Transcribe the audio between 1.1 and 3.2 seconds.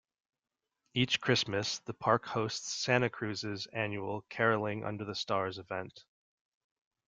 Christmas the park hosts Santa